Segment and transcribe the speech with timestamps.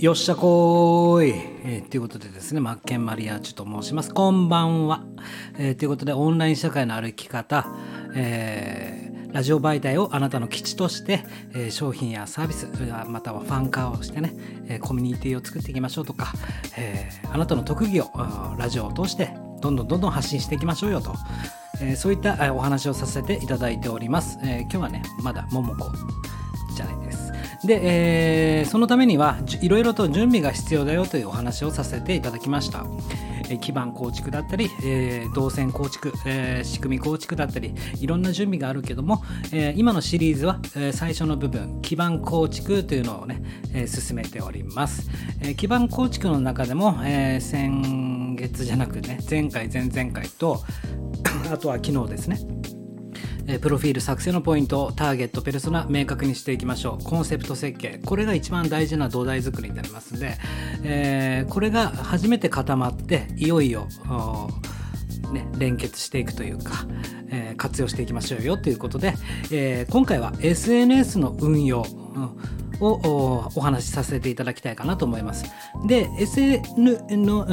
[0.00, 1.30] よっしゃこーい、
[1.64, 4.14] えー、ということでですね、マッケンマリアーチュと申します。
[4.14, 5.02] こんばんは。
[5.58, 7.66] えー、ということで、オンライン社会の歩き方、
[8.14, 12.68] えー、ラジオ媒体をあなたの基地として、えー、商品やサービス、
[13.08, 14.34] またはファン化をしてね、
[14.68, 16.32] え、コミュニティを作っていきましょうとか、
[16.76, 18.08] え、あなたの特技を
[18.56, 21.12] ラジオを通して、どんどんどんどん発信していきましょうよと。
[21.82, 24.38] え、そういったお話をさせていただいております。
[24.44, 25.90] え、今日はね、まだももこ
[27.64, 27.80] で。
[28.60, 32.84] えー、そのためにはいろいろと準備が必要だよというお話をさせていただきました。
[33.56, 39.22] 基盤構築だったり、えー、動線構築、えー、仕組み構築だったりいろんな準備があるけども、
[39.52, 45.08] えー、今のシリーズは、えー、最初の部分基盤構築というのをね、えー、進めております、
[45.40, 50.62] えー、基盤構築の中でも、えー、先月じゃなくね前回前々回と
[51.50, 52.57] あとは昨日ですね
[53.50, 57.02] えプロフィール作成のポイント、ターゲット、ペルソナ、明確にしていきましょう。
[57.02, 57.98] コンセプト設計。
[58.04, 60.34] これが一番大事な土台作りになりますので、
[60.84, 63.88] えー、これが初めて固まって、いよいよ、
[65.32, 66.86] ね、連結していくというか、
[67.30, 69.14] えー、活用していきましょうよということで、
[69.50, 75.44] えー、今回は SNS の運用、うんをお話しさせていただきたいかなと思います。
[75.86, 77.46] で、SN の、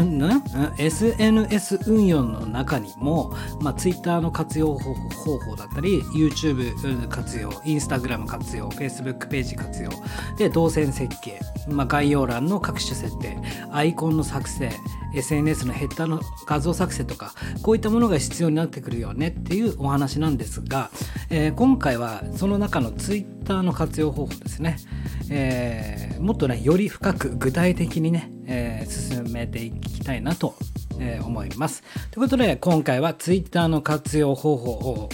[0.77, 9.89] SNS 運用の中にも、まあ、Twitter の活用方法だったり、YouTube 活用、Instagram 活用、Facebook ページ活用、
[10.37, 13.37] で、動線設計、まあ、概要欄の各種設定、
[13.71, 14.71] アイコンの作成、
[15.15, 20.91] SNS のヘッダーの画像作成とか、こういったものが必要になってくるよねっていうお話なんですが、
[21.29, 24.77] えー、今回はその中の Twitter の活用方法ですね。
[25.29, 30.55] えー、もっとねより深く具体的にね、えー、進めていきたいなと、
[30.99, 31.83] え、思います。
[32.11, 35.09] ということで今回は Twitter の活用方法を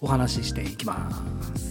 [0.00, 1.10] お話ししていきま
[1.56, 1.69] す。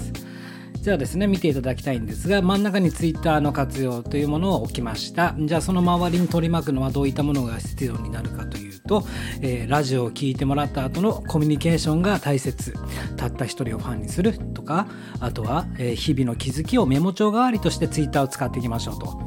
[0.90, 9.04] じゃあですね見ていただきたいんですが真ん中に Twitter の活用というものを置きましたじゃあその周りに取り巻くのはどういったものが必要になるかというと、
[9.40, 12.74] えー、ラジオを聴いてもらった後のコミュニケーションが大切
[13.18, 14.88] たった一人をファンにするとか
[15.19, 19.19] あとは、えー、日々の気づきをメモ帳代わりとして Twitter を使っていきましょうと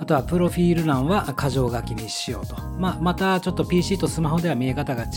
[0.00, 2.56] あとはプロフィール欄は箇条書きにしようと。
[2.80, 5.08] まあ、またちょっと PC とスマホでは見え方が違う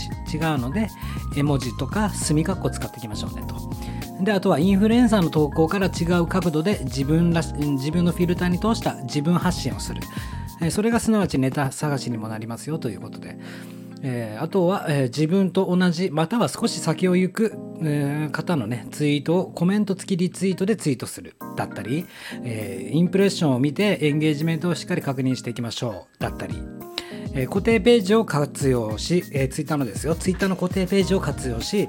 [0.60, 0.88] ので、
[1.36, 3.56] 絵文字とか墨括弧使っていきましょうねと。
[4.20, 10.00] であとはインフルエンサーの投稿から違う角度で自分らし自分のフィルターに通した自分発信をする、
[10.70, 13.38] それがすなわちネタ探しにもなりますよということで、
[14.02, 22.06] えー、あとは、えー、自分と同じまたは少し先を行く、えー、方のねツイートをコメント付きリツイートでツイートするだったり、
[22.44, 26.75] えインプレッションを見てエンゲージメントをしっかり確認していきましょうだったり。
[27.36, 31.88] え固定ページを活用し、えー、ツイッターのですよ、ツイッターの固定ページを活用し、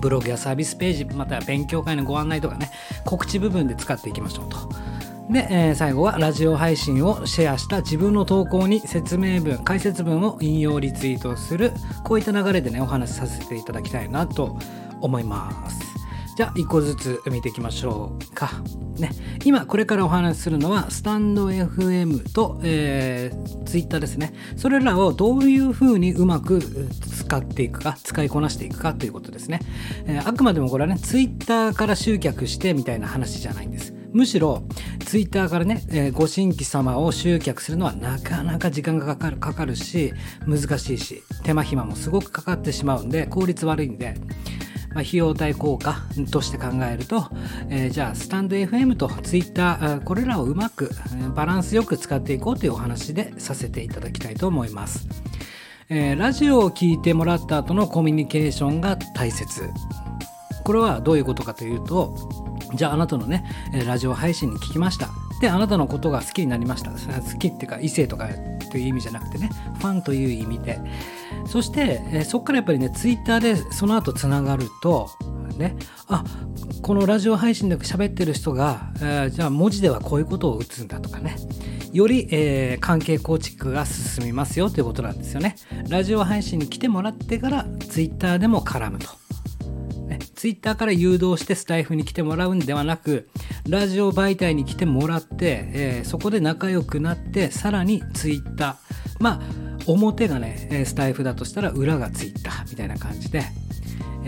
[0.00, 2.70] ブログやサービスページ、または勉強会のご案内とかね、
[3.04, 4.68] 告知部分で使っていきましょうと。
[5.30, 11.72] で、えー、最後はラジオ配信をシェアした自分の投稿に説明文、解説文を引用リツイートする、
[12.04, 14.56] こういった流れでね、お話しさせていただきたいなと
[15.00, 15.95] 思います。
[16.36, 18.50] じゃあ、一個ずつ見ていきましょうか。
[18.98, 19.10] ね、
[19.42, 24.34] 今、これからお話しするのは、スタンド FM と、えー、Twitter ですね。
[24.54, 29.60] それらをどういうふうにうまく使っていくか、使いこなしていくかということですね。
[30.04, 33.94] えー、あくまでもこれはね、Twitter から集客してみたいな話じゃないんです。
[34.12, 34.62] むしろ、
[35.06, 40.12] ツイッターからね、えー、ご新規様を集客するのはなかなか時間がかかるかかるし、
[40.46, 44.16] 難しいし、手間暇もすごくかかってしまうんで、効率悪いんで、
[44.96, 45.98] まあ、費用対効果
[46.30, 47.28] として考えると、
[47.68, 50.90] えー、じゃあスタンド FM と Twitter これらをうまく
[51.34, 55.06] バランスよく使っていこうというお話でさせていただきたいと思います。
[55.90, 59.68] えー、ラジオを聴いてもらった後のコミュニケーションが大切。
[60.64, 62.16] これはどういうことかというと、
[62.74, 63.44] じゃああなたのね、
[63.86, 65.25] ラジオ配信に聞きました。
[65.40, 66.90] で、あなたのことが好きになりました。
[66.90, 68.28] 好きっていうか異性とか
[68.70, 70.78] という意味じゃなくてね、ファンという意味で。
[71.46, 75.10] そして、えー、そこからやっぱりね、ツイッターでその後つながると、
[75.58, 75.76] ね、
[76.08, 76.24] あ
[76.82, 81.36] このラジオ配信で喋ってる人が、えー、じゃあ文字ではこういうことを打つんだとかね、
[81.92, 85.56] より、えー、関係構築が進みますよということなんですよね。
[85.88, 89.25] ラジオ配信に来てもらってから、ツイッターでも絡むと。
[90.36, 93.28] ツイッターから誘導してスタイフに来てもらうんではなく、
[93.68, 103.44] ラジオ媒体に来てもらって、えー、そこで仲良くなって、さらにツイッター、まあ、表がねスタイフだとしたら裏がツイッターみたいな感じで、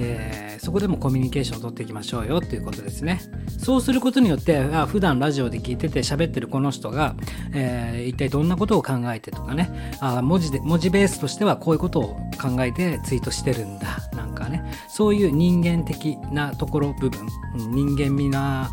[0.00, 3.20] えー、そこでもコミュニケーションを取っていきましょうよっていうことですね。
[3.58, 7.16] そうすることによってあ普段ラジオで聞いてて喋ってるこの人が、
[7.52, 9.98] えー、一体どんなことを考えてとかね。
[10.00, 14.08] あ文字で文字ベースとしてはこういうことを考えてツイートしてるんだ。
[14.12, 14.64] なんかね。
[14.88, 18.70] そういう人間的なところ部分人間味な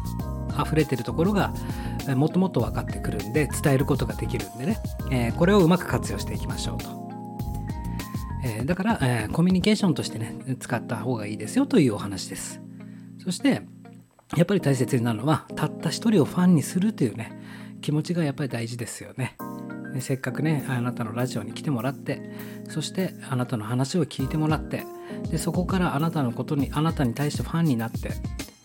[0.63, 1.54] 溢れてるところが
[2.16, 4.77] もっともっと分かってくるんで伝えることができるんでね、
[5.12, 7.04] えー、これをうまく活用していきましょうと。
[8.45, 12.62] えー、だから、えー、コミュニケーションとしてね使った方がいいですよというお話です。
[13.24, 13.63] そして
[14.38, 17.31] やっぱり大切になるのはたった一人をファンにするというね
[17.81, 19.36] 気持ちがやっぱり大事ですよね。
[20.00, 22.21] せっかくねあなたのラジオに来てもらって
[22.69, 24.83] そしてあなたの話を聞いてもらって
[25.31, 28.12] でそこからあなたのことにあなたに対してファンになって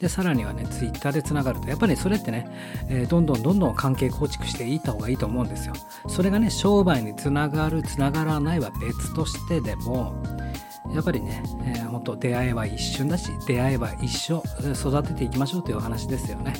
[0.01, 2.49] でさらにはねツイッターでつながるとやっぱりそれってね、
[2.89, 5.75] えー、どんどんどんどん関係構築していった方がいいと思うんですよ
[6.09, 10.15] それがね商売につながるつながらないは別としてでも
[10.95, 14.43] やっぱりね、えー、本当出会いは一瞬だし出会いは一生
[14.73, 16.55] 育てていきましょうというお話ですよね。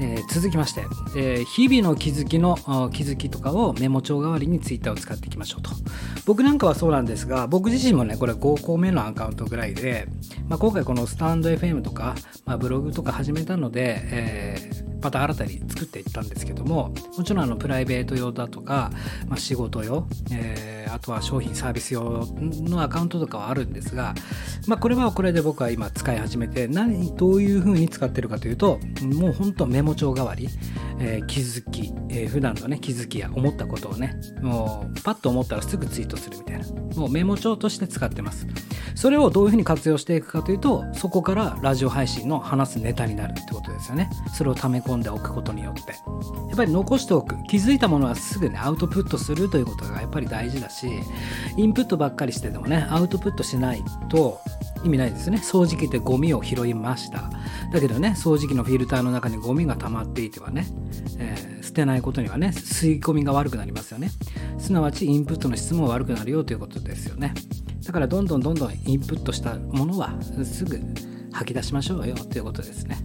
[0.00, 0.82] えー、続きまして、
[1.16, 2.56] えー、日々の気づきの
[2.92, 5.70] 気づきとかをメモ帳代わりにツイッターを使っていきましょうと
[6.24, 10.06] 僕なんかはそうなんですが僕自身もねこれ5個目のアカウントぐらいで、
[10.48, 12.14] まあ、今回このスタンド FM とか、
[12.44, 18.90] まあ、ブログとか始めたので、えー、また新たに作っていったんですけどももちろんあのプライベート用だとか、
[19.26, 24.14] まあ、仕事用、えー、あとは商品サービス用のアカウントとかはあるんですが、
[24.68, 30.48] まあ、これはこれで僕は今使い始めて何どういう風に使ってるかというともう本当メモ帳代わり、
[31.04, 36.66] えー、気づき、えー、普段のね気づきや思ったことをねもうパッと思ったらすぐツイートするみたいな。
[36.96, 38.46] もうメモ帳として使ってます。
[38.94, 44.10] それをどういうふうに活用していくかというとそこからラジオ配信の話すネタになるってことですよね。
[44.34, 45.92] それを溜め込んでおくことによって。
[45.92, 47.36] やっぱり残しておく。
[47.48, 50.86] 気づいたものはすぐねアウトプットするということがやっぱり大事だし
[51.56, 54.40] インプットばっかりしてでもねアウトプットしないと
[54.84, 55.38] 意味ないですね。
[55.38, 57.30] 掃除機でゴミを拾いました。
[57.72, 60.66] だけどね掃除機のフィルターの中にゴミが溜まっていてはね、
[61.18, 64.10] えー、捨てないことにはね吸い込みが悪くなりますよね。
[64.58, 67.34] すなわちインプットの質も悪くなるよということですよね。
[67.84, 70.14] だからどんどんどんどんインプットしたものは
[70.44, 70.80] すぐ
[71.32, 72.98] 吐き出しましょうよということですね。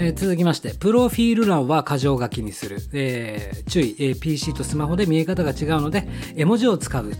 [0.00, 2.78] えー、続きまして、プロフィール欄は箇条書きにする。
[2.92, 7.12] えー、注意、えー、PC とスマホで見え方が違うので、絵文字を使う。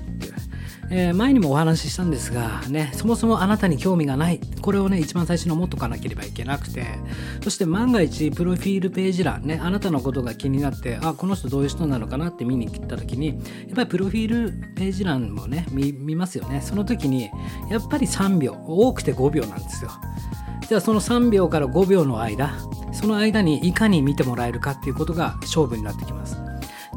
[0.91, 4.41] えー、前にもお話ししたんですが、ね、そもそもあなたに興味がない。
[4.63, 6.87] これをね、一番最初に思っとかなければいけなくて、
[7.43, 13.39] そして万が一、プロフィールページ欄ね、あなたのことが気になって、あ、この人どういう人なのかなって見に来た時に、やっ
[13.75, 16.61] ぱりプロフィールページ欄もね、見ますよね。
[16.63, 17.31] その時に、
[17.71, 19.91] やっぱり3秒、多くて5秒なんですよ。
[20.69, 22.53] じゃあその3秒から5秒の間、
[22.93, 26.48] その間にいかに見てもらえるかっていうことが勝負になってきます。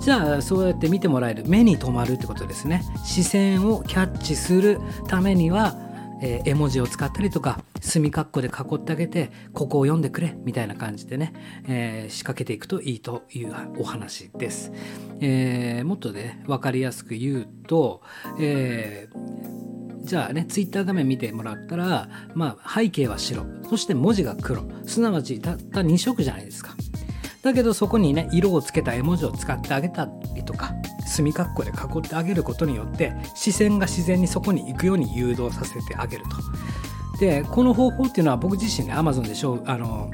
[0.02, 2.84] じゃあそうやって見てもらえる目に留まるってことですね。
[3.06, 5.76] 視線をキャッチするためには、
[6.24, 11.34] えー、絵文字を使ったりとか墨括弧で囲ってあげてここを読んでくれみたいな感じでね、
[11.68, 14.72] えー、仕掛けていくといいというお話です、
[15.20, 18.02] えー、もっとね分かりやすく言うと、
[18.40, 19.08] え
[20.04, 26.76] じゃあね、ツイッター画面見てもらったら、まあ、背景は白、そして文字が黒、すなわちたった2色じゃないですか。
[27.44, 30.74] だけどそこにね色をつけた絵文字を使ってあげたりとか
[31.08, 36.30] 墨括弧で囲ってあげることによって視線が自然にそこに行くように誘導させてあげると。
[37.20, 40.10] でこの方法っていうのは僕自身ね Amazon であの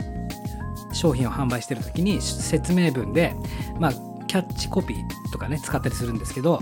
[0.92, 3.34] 商品を販売してる時に説明文で、
[3.80, 3.94] まあ、
[4.28, 6.60] キャッチコピーとかね使ったりするんですけど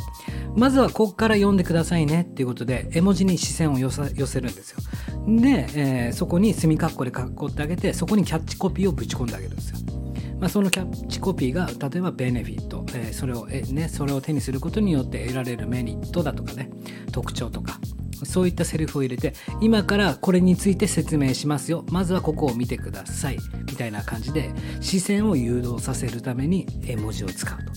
[0.56, 4.04] まずはここから読んでくださいねっていうことで絵文字に視線を寄せ
[4.42, 4.80] るんですよ
[5.28, 9.80] で、えー、そこに墨括弧で囲ってあげてそこにキャッチコピーをぶち込んであげるんですよ
[10.40, 16.70] まあ、そのキャッチコピーが例えばベネフィット、えー、それをえ、ね、それを手にすることによって得られるメリットだとかね
[17.12, 17.80] 特徴とか
[18.24, 21.86] そういったセリフを入れて今からこれについて説明しますよ。
[21.92, 23.38] まずはここを見てください。
[23.66, 27.74] みたいな感じで視線を誘導させるために絵文字を使うと。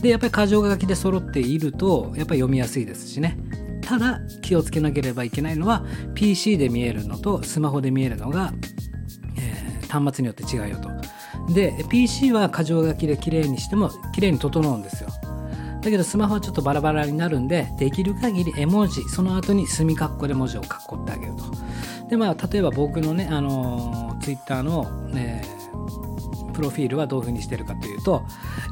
[0.00, 3.38] でやっぱり箇条書きで揃っているとやっぱり読みやすいですしね。
[3.82, 8.52] ただ気をつけなければいけないのは PC で見えるのとスマホで見えるのが、
[9.36, 10.88] えー、端末によって違うよと。
[11.48, 15.10] で PC は箇条書きで綺麗にしても綺麗に整うんですよ。
[15.80, 21.44] だけどスマホはちょっとバラバラになるんでできる限り絵文字その後に墨括弧で文字を囲ってあげると。
[22.08, 25.42] でまあ例えば僕のねあの Twitter の、ね
[26.60, 28.22] プロフィールはどういうふうにしてるかというと、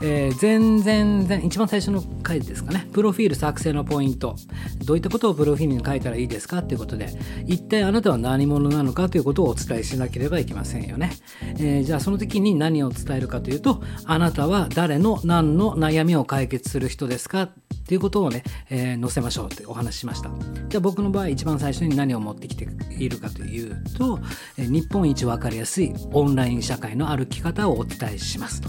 [0.03, 2.87] えー、全然全一番最初の回ですかね。
[2.93, 4.37] プロフィール作成のポイント。
[4.85, 7.09] どういったことをプロフィールに書いたらいいですかということで
[7.47, 17.51] 一体あなたは何者なのかということをお伝えしなければいけませんよね、えー、じゃあその時に何を伝えるかというとあなたは誰の何の悩みを解決する人ですかっ
[17.89, 20.31] ていうことをね、えー、載せましょうってお話ししました。
[20.69, 22.69] じゃあ僕の場合一番最初に何を持ってきて
[22.99, 24.21] いるかというと、
[24.59, 28.69] えー、日本一分かりやすいオンライン社会の歩き方をお伝えしますと。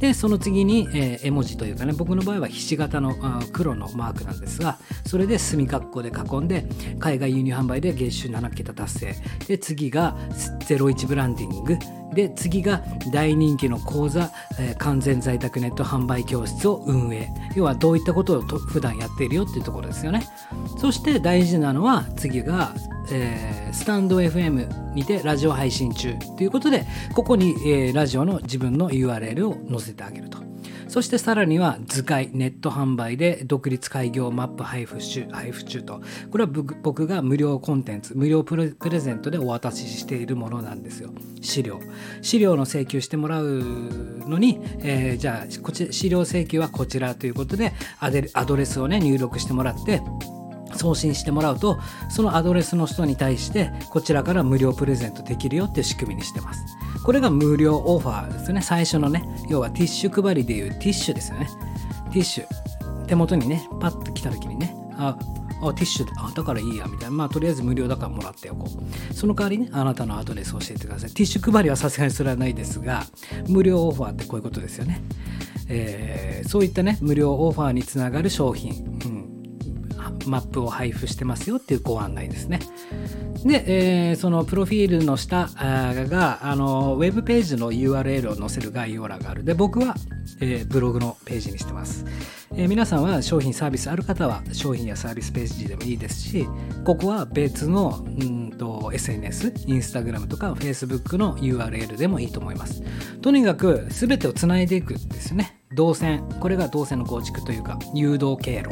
[0.00, 3.16] でその次に、えー、絵文字というかね僕の場合はひし形の
[3.52, 6.66] 黒のマークなんですがそれで墨括弧で囲んで
[7.00, 9.16] 海外輸入販売で月収7桁達成。
[9.46, 10.16] で次が
[10.68, 11.78] 01ブランディング。
[12.14, 17.28] で次が大人気の講座、えー、完全在宅ネット販売教室を運営。
[17.54, 20.26] 要はどういったことをと普段やっているよっていうところですよね。
[20.78, 22.74] そして大事なのは次が、
[23.10, 26.84] えー、スタンド FM にてラジオ配信中ということで
[27.14, 30.48] ここに、えー、ラジオの自分の URL を載せてあげると。
[30.88, 36.00] そしてさらには図解ネット販売で独立開業マップ配布中配布中と。
[36.30, 41.10] これは僕が無料コンテンツ無料プレゼントでお渡ししているものなんですよ。
[41.42, 41.78] 資料。
[42.22, 43.62] 資料の請求してもらう
[44.26, 48.10] のに、えー、じゃあこち資料請求はこちらということでア
[48.46, 50.00] ドレスをね入力してもらって
[50.74, 51.78] 送信してもらうと
[52.10, 56.60] そのアドレスの人に対してこちらから無料プレゼントできるよっていう仕組みにしてます。
[57.04, 58.60] これが無料オファーですね。
[58.60, 61.48] 最初のね要はティッシュ配りでいうティッシュですよね。
[62.12, 62.46] ティッシュ。
[63.06, 65.16] 手元にねパッと来た時にねあ
[65.62, 67.16] あティッシュあだからいいやみたいな。
[67.16, 69.14] まあとりあえず無料だからもらっておこう。
[69.14, 71.10] その代わりねあなたのアドレスを教えてください。
[71.10, 73.04] ティッシュ配りはさすがにそれはないですが
[73.48, 75.00] 無料オファーってこういうことですよね、
[75.68, 79.27] えー、そういったね無料オファーにつながる商品、うん。
[80.26, 82.60] マップを配布してますよっていうご案内ですね。
[83.44, 89.44] で、えー、そのプロフィールの下があのウェブページの URL を載せる概要欄がある。
[89.44, 89.94] で僕は、
[90.40, 92.04] えー、ブログのページにしてます、
[92.52, 96.46] えー、皆さんは商品サービスある方は商品やサービスページでもいいですし
[96.84, 102.82] ここは別のうんと SNS インスタグラムとか Facebook の URL でもいいと思います。
[103.22, 105.60] とにかく全てをつないでいくんですよね。
[105.72, 106.28] 動線。
[106.40, 108.70] これが動線の構築というか誘導経路。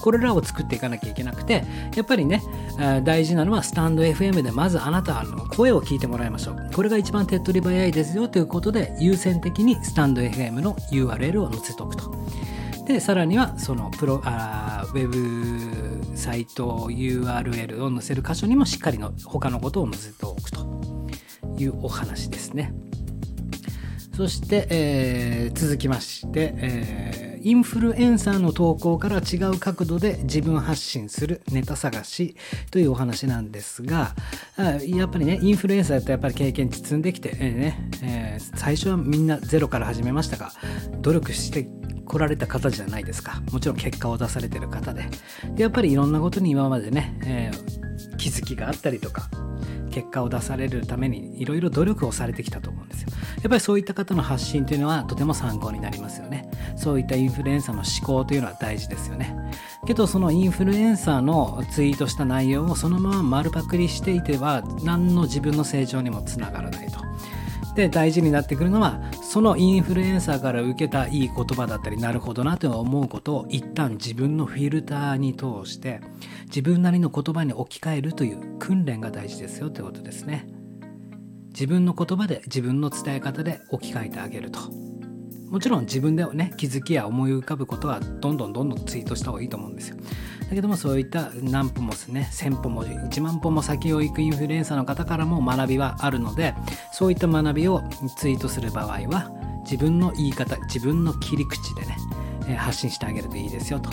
[0.00, 1.64] これらを作っていかなきゃいけなくて
[1.94, 2.42] やっぱりね
[3.04, 6.70] 大事なのはスタンド FM でまずあなたの声を聞いてもらいましょう。
[6.74, 12.14] これが一番手っ取り早いですよということで優先的にスタンド FM の URL を載せておくと。
[12.86, 20.80] でさらにはそのプロあウェブサイト URL を載せる箇所にもしっかりの他のことを載せておくと。
[21.62, 22.72] いうお話ですね。
[24.16, 32.36] そして、えー、続きまして、えーインフルエンサーの投稿から違う角度で自分発信するネタ探し
[32.70, 34.14] というお話なんですが
[34.86, 40.52] やっぱりねインフルエンサーだとやっぱり経験積んできて、えーねえー、最初はみんなゼロから始めましたが
[41.00, 41.68] 努力して
[42.10, 43.40] 来られた方じゃないですか。
[43.52, 45.08] もちろん結果を出されてる方で
[45.54, 45.62] で。
[45.62, 49.30] やっぱりいろんなことに今までね、えー、気づきがあったりとか
[49.90, 53.08] 結果を出されるためにいろいろ努力をされてきたと思うんですよ。
[53.42, 56.50] やっぱりそういった方の発信というのはとても参考になりますよね。
[56.76, 59.36] そういったインフルエンサーの思考というのは大事ですよね。
[59.86, 67.00] けどそのインフルエンサーのツイートした内容をそのまま丸パクリしていては何の自分の成長にもつながらないと。
[67.80, 76.00] で大事になってくるのはそのインフルエンサーから受けたいい言葉だったりなるほどなと思うことを一旦自分のフィルターに通して
[76.44, 80.46] 自分なりの言葉に置き換えるという訓練が大事ですよということですね。
[81.48, 84.89] 自分の言葉で自分の伝え方で置き換えてあげると。
[85.50, 89.96] もちろん自分でね気づきや思い浮かぶことはどんどんどんどんツイートした方がいいと思うんですよ。
[90.48, 96.54] だけどもそういった何歩もですね1000歩も1万歩も先を行くインフルエンサーの方からも学びはあるので
[96.92, 97.82] そういった学びを
[98.16, 99.30] ツイートする場合は
[99.64, 103.90] 自分の言い方自分の切り口でね発信してあげるといいですよと。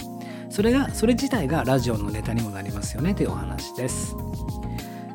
[0.50, 4.16] それがそれ自体がラジオのネタにもなりますよねというお話です。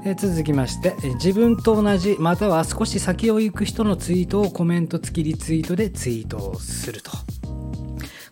[0.04, 7.12] え続きまして自分と同じまたは少し先を行く人のツイートをコメント付きリツイートでツイートをすると。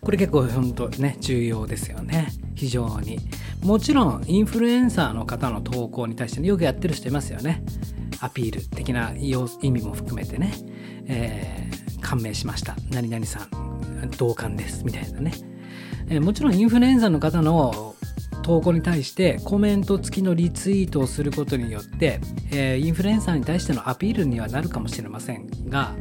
[0.01, 2.27] これ結構本当ね重要ですよね。
[2.55, 3.19] 非常に。
[3.63, 7.63] もちろんインフルエンサーの方の投稿に対してねよくやってる人いますよね。
[8.19, 9.33] アピール的な意
[9.71, 10.53] 味も含めてね、
[11.07, 12.75] えー、感銘しました。
[12.89, 14.83] 何々さん同感です。
[14.83, 15.31] みたいなね、
[16.09, 17.95] えー、もちろんインフルエンサーの方の
[18.41, 22.19] 投稿に対してコメント付きのリツイートをすることによって、
[22.51, 25.95] えー、インフルエンサーに対してのアピールにはなるかもしれませんが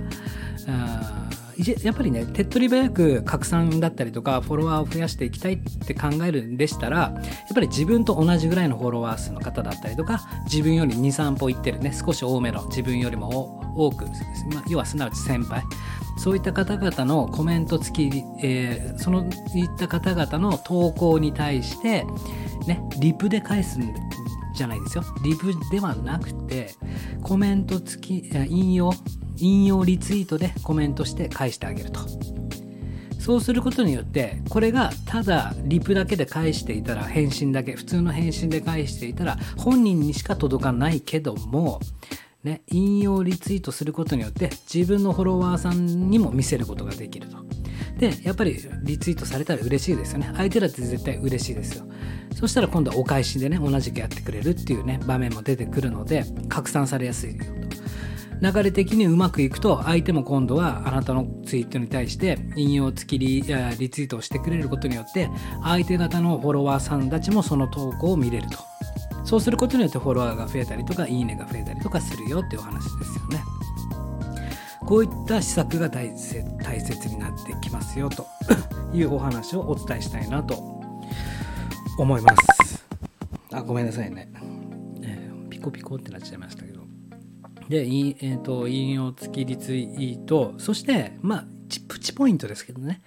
[1.83, 14.07] やっぱりね手っ取り早く拡散だったりとかフォロワーを増やしていきたいって考えるんでしたらやっぱり自分と同じぐらいのフォロワー数の方だったりとか自分より23歩いってるね少し多めの自分よりも多く、
[14.55, 15.63] まあ、要はすなわち先輩
[16.21, 19.25] そういった方々のコメント付き、えー、その
[19.55, 22.05] いった方々の投稿に対して、
[22.67, 23.95] ね、リプで返すん
[24.55, 25.05] じゃないですよ。
[25.25, 26.75] リプではなくて、
[27.23, 28.93] コメント付き、引用、
[29.39, 32.01] 引用リツイートでコメントして返してあげると。
[33.19, 41.81] そうすることによって、これがただリプだけで返していたら、返信だけ、普通の返信で返していたら、本人にしか届かないけども、
[42.45, 47.37] ね、引用リツイートすることによって自分のフォロワーさんにも見せることができると。
[47.99, 50.31] で、やっぱりリツイートされたら嬉しいですよね。
[50.35, 51.85] 相手だって絶対嬉しいですよ。
[52.35, 57.61] そしたら今度はお返しでね、同じくやってくれるっていうね、場面も出てくるので、拡散されやすいよと。
[58.41, 65.29] 流れ的にうまくいくと相手も今度はあなたのツイートに対して引用付きリリツイートをしてくれることによって
[65.63, 68.70] 相手方のフォロワーさんたちもその投稿を見れると
[69.31, 73.45] そうすることによってフォロワーが増えたりとかいいねが増えたりとかするよっていうお話ですよね。
[74.81, 78.27] こういった施策が大切になってきますよと
[78.93, 80.57] いうお話をお伝えしたいなと
[81.97, 82.85] 思います。
[83.53, 84.33] あごめんなさいね、
[85.03, 86.81] えー、ピコピコってなっちゃいましたけど。
[87.69, 90.55] で、えーと、引用付きリツイート。
[90.59, 91.45] そしてまあ
[91.87, 93.01] プチポイントですけどね,、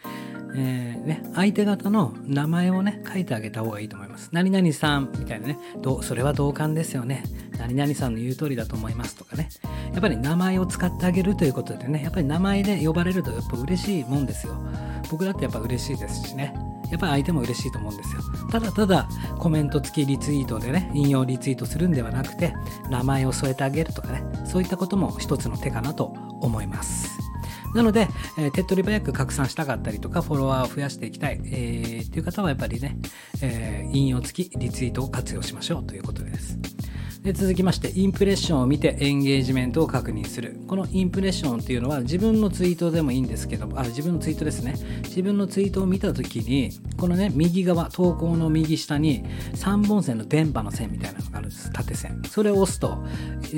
[0.56, 4.30] えーね、相手方の名前をね書いてあげた方がいいと思います。
[4.32, 7.24] 何々さんみたいなねどそれは同感ですよね。
[7.58, 9.50] 何々さんの言う通りだと思いますとかね。
[9.92, 14.56] やっぱり名前を使ってあげるということでねやっぱり名前で呼ばれるとやっぱ嬉しいもんですよ。
[15.10, 16.54] 僕だってやっぱ嬉しいですしね。
[16.92, 18.22] やっぱり相手も嬉しいと思うんですよ。
[18.52, 22.54] ただただコメント付きリツイートでね、引用リツイートするんではなくて、
[22.92, 27.13] 名前を添えてあげるとかね、そういったことも一つの手かなと思います。
[27.74, 32.98] なので、えー、手っ取り早く拡散したかったりとか、フォロワーを増やしていきたい、えー、っていう方はやっぱりね、
[33.42, 36.58] えー、引用付きリツイートを活用しましょうということです。
[37.24, 40.60] で続きましてインプレッションを見てエンゲージメントを確認する。
[40.68, 44.76] このインプレッションっていうのは自分のツイートでもいいんですけどあ自分のツイートですね。
[45.04, 51.72] 自分のツイートを見た時にこのね右側投稿の右下に3本線の電波の線みたいなのがあるんです。
[51.72, 52.22] 縦線。
[52.30, 53.02] それを押すと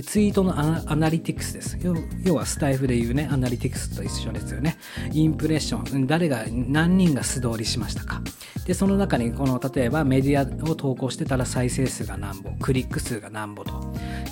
[0.05, 1.79] ツイートのアナリティクスです。
[2.23, 4.77] 要はスタイフでいうねアナリティクスと一緒ですよね。
[5.11, 6.05] インプレッション。
[6.05, 8.21] 誰が何人が素通りしましたか。
[8.67, 13.73] でその中にこの例えばメディアを投稿してたら再生数が何本クリック数が何本と。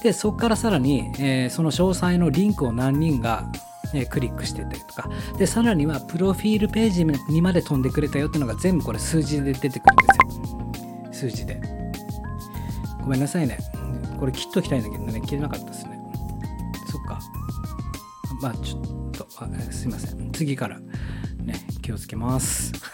[0.02, 3.50] でそこからさらに、えー、その詳細のリンクを何人が
[3.94, 5.10] えクリックしてたりとか。
[5.38, 11.30] でさらにはプロフィールページにまで飛んでくれたよっていうのが全部これ数字で出てくるんですよ。
[11.30, 11.62] 数字で。
[13.02, 13.58] ごめんなさいね。
[14.20, 16.00] これ切っときたいんだけどね切れなかったですね。
[16.92, 17.20] そっか。
[18.42, 20.32] まあちょっとあすいません。
[20.32, 22.93] 次からね気をつけます。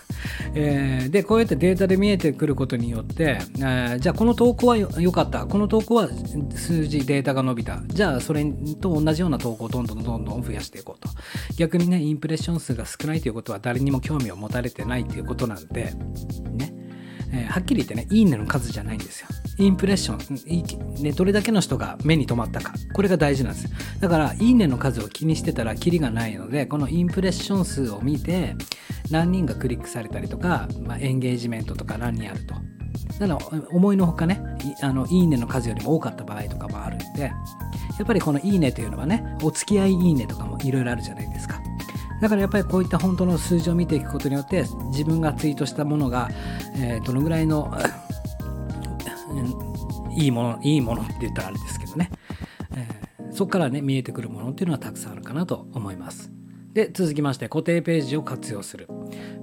[0.53, 5.45] えー、でこうやってデータで見えてくることによって、えー、じゃあこの投稿は良かった。
[5.45, 6.09] この投稿は
[6.55, 7.81] 数字データが伸びた。
[7.87, 8.45] じゃあそれ
[8.79, 11.09] と同じような投稿をどんどんどんどん増やしていこうと。
[11.57, 15.93] 逆にねインプレッション数が少ないということは誰にも興味を持たれてないということなんで
[16.51, 16.73] ね。
[17.31, 19.27] えー、はっきり言ってね、いいねの数じゃないんですよ。
[19.59, 23.69] インプレッション、ね、どれだけの人が目に留まったか、これが大事なんですよ。
[23.99, 28.55] だから、いいねの数を気にしてたらキリがないので、このインプレッション数を見て、
[29.11, 32.55] 何人がクリックされたりとか、まあ、エンゲージメントとか何人あると。
[33.19, 37.33] だから思いのほかねいあのいいねの数よりも多かった場合とかもあるんでや
[38.03, 41.61] っぱりこのいいねというのはねお付き合いいいねとかもいろいろあるじゃないですか
[42.21, 46.29] だからやっぱりこういった本当の数字を見ていくことによって自分がツイートしたものが、
[46.75, 47.73] えー、どのぐらいの
[50.19, 52.11] いいものいいものって言ったらあれですけどね、
[52.75, 56.31] えー、そこからね見えてくるものっていうのはたくさんあるかなと思います。
[56.73, 58.87] で続きまして固定ページを活用する。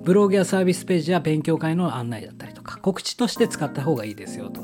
[0.04, 4.60] ブログやサービスページや勉強会の案内だったりとか告知として使った方がいいですよと。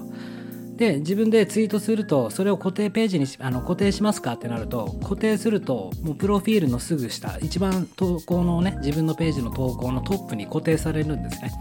[0.76, 11.52] で自分でツイートするとそれを固定ページにあの固定しますかってなると固定するともうプロフィールのすぐ下一番投稿のね自分のページの投稿のトップに固定されるんですね。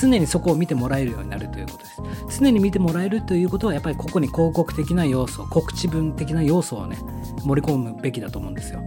[0.00, 2.38] 常にそこを見てもらえるようになるということです。
[2.40, 6.98] 常に見てもらえるということはやっぱりここに広告的な要素告知文的な要素をね
[7.44, 8.84] 盛り込むべきだと思うんですよ。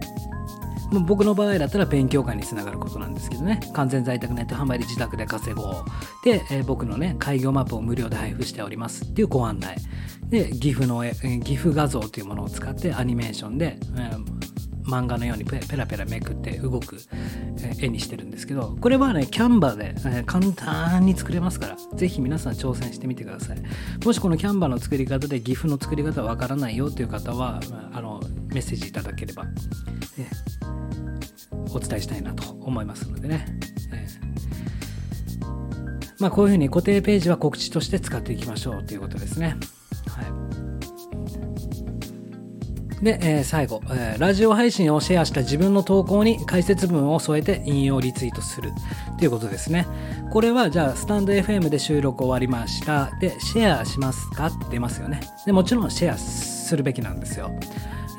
[1.00, 3.60] 僕の場合だったら勉強会につながることなんですけどね。
[3.72, 5.74] 完全在宅ネット販売で自宅で稼ごう。
[6.24, 9.76] で、えー、僕のね開業マップを無料で配布しておりますっていうご案内。
[10.28, 14.24] で GIF の、えー、GIF 画像というものを使ってアニメーションで、えー、
[14.84, 16.98] 漫画のようにペラペラめくって動く
[17.78, 23.58] 絵にしてるんですけどこれはねキャンバーで簡単に作れますからぜひ皆さん挑戦してみてください。
[24.04, 27.60] もしこのキャンバーの作り方で GIF の作り方わからないよという方は
[27.92, 29.44] あのメッセージいただければ、
[31.74, 33.46] お伝えしたいなと思いますのでね、
[33.92, 35.42] えー、
[36.18, 39.56] まあ、こういうふうに固定ページは告知として使っていきましょうということですね。
[40.08, 40.22] は
[43.00, 48.70] い、で、えー、最後、えー、ラジオ配信をシェアした自分の投稿に解説文を添えて引用リツイートする
[49.18, 49.86] ということですね。
[50.30, 53.10] これはじゃあスタンド FM で収録終わりました。
[53.20, 54.46] で、シェアしますか？
[54.46, 55.20] って出ますよね。
[55.46, 57.50] でもちろんシェアするべきなんですよ。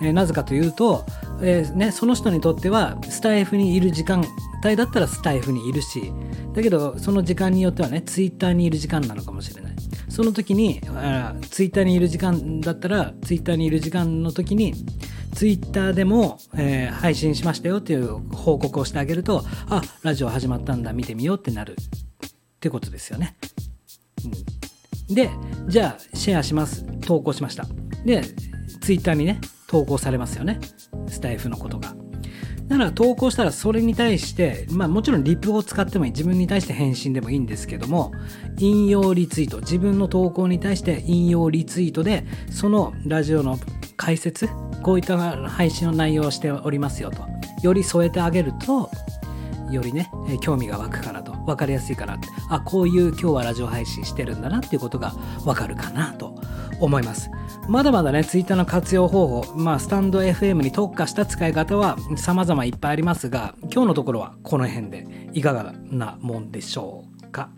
[0.02, 1.06] えー、なぜかというと、
[1.44, 4.24] えー、ね、その人にとってはスタイフにいる時間
[4.64, 6.14] 帯だったらスタイフにいるし
[6.54, 9.74] だけどその時間によってはねツイッターにいる時間なのかもしれない。
[10.10, 14.76] その時にあツイッターにいる時間だったらツイッターにいる時間の時に
[15.34, 21.76] ツイッターでも、えー配信しましたよっていう報告をしてあげるとあラジオ始まったんだ見てみようってなる。
[21.76, 23.36] ってことですよね。
[25.10, 25.32] うん、で
[25.68, 26.86] じゃあシェアします。
[27.02, 27.66] 投稿しました。
[28.06, 28.22] で
[28.82, 29.42] ツイッターにね
[29.74, 30.60] 投稿されますよね
[31.08, 31.96] スタイフのことが。
[32.68, 36.12] だから投稿したらそれに対して、まあもちろんリプを使ってもいい。
[36.12, 38.14] 自分に対して返信でもいいんですけども、
[38.58, 39.60] 引用リツイート。
[39.60, 43.60] 自分の投稿に対して引用リツイートで、そのラジオの
[43.98, 44.48] 解説、
[44.82, 45.18] こういった
[45.50, 47.26] 配信の内容をしておりますよと。
[47.62, 48.90] より添えてあげると、
[49.70, 50.10] よりね、
[50.42, 51.34] 興味が湧くかなと。
[51.46, 52.30] 分かりやすいかなって。
[52.50, 55.10] あ、こういう今日はラジオ配信してるんだなっていうことが
[55.44, 56.36] 分かるかなと
[56.80, 57.30] 思います。
[57.68, 67.50] まだまだね、ツイッターの活用方法、まあ、スタンド FM に特化した使い方は様々いっぱいありますが、今日のところはこの辺でいかがなもんでしょうか。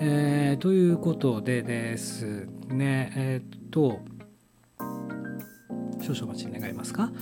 [0.00, 4.00] えーということでですね、えーっと、
[6.00, 7.12] 少々お待ち願いますか、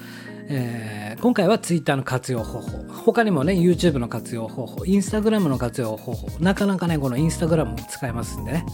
[0.49, 2.85] えー今回は Twitter の活用方法。
[2.93, 8.67] 他にもね YouTube の活用方法 Instagram の活用方法なかなかねこの Instagram も使えますんでね、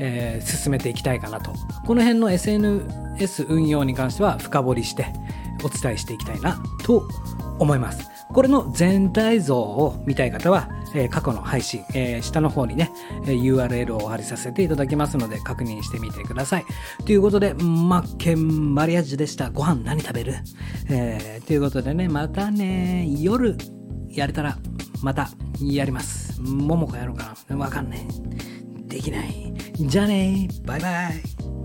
[0.00, 1.52] えー進めていきたいかなと
[1.86, 5.06] この辺の SNS 運用に関しては深掘りして
[5.62, 7.06] お伝えしていきたいなと
[7.58, 12.92] 思いますこれの全体像を見たい方は、えー過去の配信、えー下の方にね、
[13.26, 16.64] え URL をお貼りさせていただきますので確認してみてください。
[17.04, 19.50] ということで、マッケンマリアージュでした。
[19.50, 20.34] ご飯何食べる？
[20.88, 23.56] えーということでね、またね、夜
[24.08, 24.56] やれたら
[25.02, 25.28] また
[25.60, 26.40] やります。
[26.40, 28.06] ももこやろうかなわかんない。
[28.90, 29.54] できない。
[29.78, 31.59] じゃあねバイバイ。